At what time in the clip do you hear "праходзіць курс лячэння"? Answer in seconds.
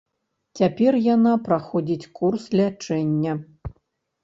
1.49-3.39